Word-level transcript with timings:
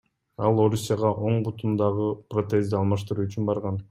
Ал 0.45 0.59
Орусияга 0.61 1.11
оң 1.31 1.37
бутундагы 1.47 2.07
протезди 2.35 2.79
алмаштыруу 2.79 3.27
үчүн 3.29 3.51
барган. 3.51 3.79